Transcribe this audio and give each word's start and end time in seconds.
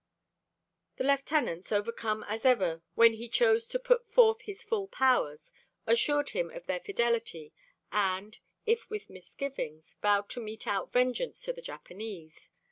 The 0.95 1.03
lieutenants, 1.03 1.71
overcome 1.71 2.25
as 2.27 2.43
ever 2.43 2.81
when 2.95 3.13
he 3.13 3.29
chose 3.29 3.67
to 3.67 3.77
put 3.77 4.07
forth 4.09 4.41
his 4.41 4.63
full 4.63 4.87
powers, 4.87 5.51
assured 5.85 6.29
him 6.29 6.49
of 6.49 6.65
their 6.65 6.79
fidelity 6.79 7.53
and, 7.91 8.39
if 8.65 8.89
with 8.89 9.11
misgivings, 9.11 9.95
vowed 10.01 10.27
to 10.31 10.41
mete 10.41 10.65
out 10.65 10.91
vengeance 10.91 11.39
to 11.43 11.53
the 11.53 11.61
Japanese. 11.61 12.49